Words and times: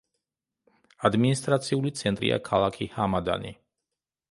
ადმინისტრაციული 1.09 1.93
ცენტრია 2.01 2.41
ქალაქი 2.49 2.91
ჰამადანი. 2.97 3.57